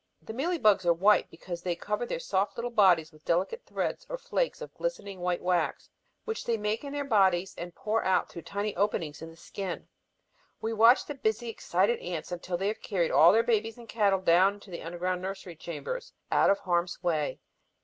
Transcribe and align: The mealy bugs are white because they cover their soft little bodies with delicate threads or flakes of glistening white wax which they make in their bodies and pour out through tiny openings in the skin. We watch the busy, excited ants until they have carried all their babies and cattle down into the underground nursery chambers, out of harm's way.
The 0.23 0.33
mealy 0.33 0.57
bugs 0.57 0.83
are 0.83 0.93
white 0.95 1.29
because 1.29 1.61
they 1.61 1.75
cover 1.75 2.07
their 2.07 2.17
soft 2.19 2.57
little 2.57 2.71
bodies 2.71 3.11
with 3.11 3.23
delicate 3.23 3.67
threads 3.67 4.03
or 4.09 4.17
flakes 4.17 4.59
of 4.59 4.73
glistening 4.73 5.19
white 5.19 5.43
wax 5.43 5.91
which 6.25 6.43
they 6.43 6.57
make 6.57 6.83
in 6.83 6.91
their 6.91 7.03
bodies 7.05 7.53
and 7.55 7.75
pour 7.75 8.03
out 8.03 8.27
through 8.27 8.41
tiny 8.41 8.75
openings 8.75 9.21
in 9.21 9.29
the 9.29 9.35
skin. 9.37 9.89
We 10.59 10.73
watch 10.73 11.05
the 11.05 11.13
busy, 11.13 11.49
excited 11.49 11.99
ants 11.99 12.31
until 12.31 12.57
they 12.57 12.69
have 12.69 12.81
carried 12.81 13.11
all 13.11 13.31
their 13.31 13.43
babies 13.43 13.77
and 13.77 13.87
cattle 13.87 14.21
down 14.21 14.55
into 14.55 14.71
the 14.71 14.81
underground 14.81 15.21
nursery 15.21 15.55
chambers, 15.55 16.13
out 16.31 16.49
of 16.49 16.57
harm's 16.57 17.03
way. 17.03 17.39